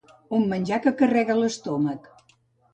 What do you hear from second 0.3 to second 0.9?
Un menjar